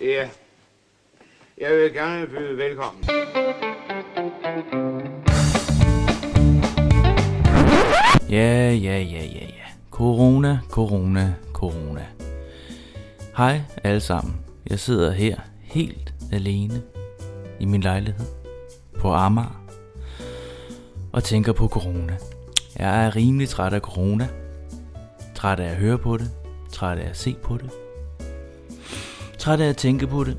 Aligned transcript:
Ja, 0.00 0.28
jeg 1.58 1.76
vil 1.76 1.92
gerne 1.92 2.26
byde 2.26 2.56
velkommen. 2.56 3.04
Ja, 8.30 8.72
ja, 8.72 8.98
ja, 8.98 9.24
ja, 9.24 9.46
ja. 9.46 9.66
Corona, 9.90 10.58
corona, 10.70 11.34
corona. 11.52 12.06
Hej 13.36 13.60
alle 13.84 14.00
sammen. 14.00 14.36
Jeg 14.70 14.78
sidder 14.78 15.12
her 15.12 15.36
helt 15.60 16.14
alene 16.32 16.82
i 17.60 17.64
min 17.64 17.80
lejlighed 17.80 18.26
på 18.98 19.12
Amager 19.12 19.64
og 21.12 21.24
tænker 21.24 21.52
på 21.52 21.68
corona. 21.68 22.16
Jeg 22.78 23.06
er 23.06 23.16
rimelig 23.16 23.48
træt 23.48 23.72
af 23.72 23.80
corona. 23.80 24.28
Træt 25.34 25.60
af 25.60 25.70
at 25.70 25.76
høre 25.76 25.98
på 25.98 26.16
det. 26.16 26.30
Træt 26.72 26.98
af 26.98 27.08
at 27.08 27.16
se 27.16 27.36
på 27.42 27.56
det. 27.56 27.87
Træt 29.48 29.60
af 29.60 29.68
at 29.68 29.76
tænke 29.76 30.06
på 30.06 30.24
det. 30.24 30.38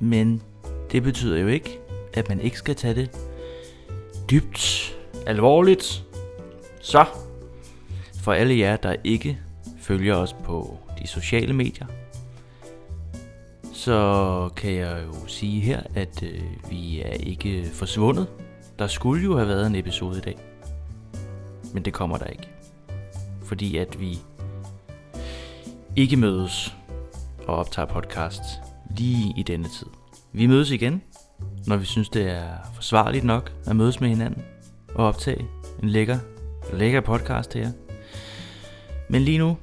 Men 0.00 0.42
det 0.92 1.02
betyder 1.02 1.38
jo 1.38 1.46
ikke, 1.46 1.78
at 2.14 2.28
man 2.28 2.40
ikke 2.40 2.58
skal 2.58 2.74
tage 2.74 2.94
det 2.94 3.10
dybt 4.30 4.96
alvorligt. 5.26 6.04
Så, 6.80 7.04
for 8.22 8.32
alle 8.32 8.58
jer, 8.58 8.76
der 8.76 8.96
ikke 9.04 9.38
følger 9.80 10.16
os 10.16 10.32
på 10.32 10.78
de 11.02 11.06
sociale 11.06 11.52
medier, 11.52 11.86
så 13.72 14.48
kan 14.56 14.72
jeg 14.72 15.02
jo 15.06 15.26
sige 15.26 15.60
her, 15.60 15.82
at 15.94 16.22
øh, 16.22 16.42
vi 16.70 17.00
er 17.00 17.12
ikke 17.12 17.64
forsvundet. 17.72 18.26
Der 18.78 18.86
skulle 18.86 19.24
jo 19.24 19.36
have 19.36 19.48
været 19.48 19.66
en 19.66 19.74
episode 19.74 20.18
i 20.18 20.20
dag. 20.20 20.38
Men 21.74 21.82
det 21.82 21.92
kommer 21.92 22.18
der 22.18 22.26
ikke. 22.26 22.48
Fordi 23.44 23.76
at 23.76 24.00
vi 24.00 24.18
ikke 25.96 26.16
mødes 26.16 26.76
og 27.46 27.56
optager 27.56 27.86
podcast 27.86 28.42
lige 28.96 29.34
i 29.36 29.42
denne 29.42 29.68
tid. 29.68 29.86
Vi 30.32 30.46
mødes 30.46 30.70
igen, 30.70 31.02
når 31.66 31.76
vi 31.76 31.84
synes 31.84 32.08
det 32.08 32.30
er 32.30 32.48
forsvarligt 32.74 33.24
nok 33.24 33.52
at 33.66 33.76
mødes 33.76 34.00
med 34.00 34.08
hinanden 34.08 34.42
og 34.94 35.06
optage 35.06 35.46
en 35.82 35.88
lækker, 35.88 36.18
lækker 36.72 37.00
podcast 37.00 37.54
her. 37.54 37.70
Men 39.08 39.22
lige 39.22 39.38
nu, 39.38 39.56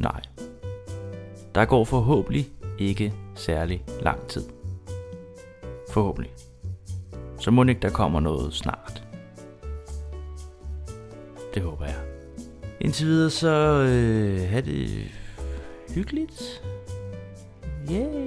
nej. 0.00 0.20
Der 1.54 1.64
går 1.64 1.84
forhåbentlig 1.84 2.48
ikke 2.78 3.14
særlig 3.34 3.84
lang 4.02 4.28
tid. 4.28 4.42
Forhåbentlig. 5.90 6.32
Så 7.38 7.50
må 7.50 7.64
ikke 7.64 7.80
der 7.80 7.90
kommer 7.90 8.20
noget 8.20 8.54
snart. 8.54 9.02
Det 11.54 11.62
håber 11.62 11.84
jeg. 11.84 11.96
Indtil 12.80 13.06
videre 13.06 13.30
så 13.30 13.86
øh, 13.88 14.48
have 14.50 14.62
det 14.62 15.10
hyggeligt. 15.96 16.62
Yay! 17.90 18.25